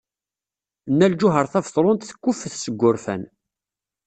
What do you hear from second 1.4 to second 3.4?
Tabetṛunt tekkuffet seg wurfan.